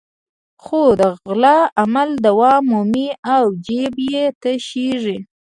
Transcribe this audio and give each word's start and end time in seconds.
خو 0.63 0.81
د 0.99 1.01
غلا 1.23 1.57
عمل 1.81 2.09
دوام 2.25 2.61
مومي 2.71 3.09
او 3.33 3.43
جېب 3.65 3.95
یې 4.11 4.23
تشېږي. 4.41 5.17